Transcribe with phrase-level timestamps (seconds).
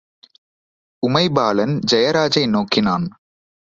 [1.03, 3.07] உமைபாலன், ஜெயராஜை நோக்கினான்.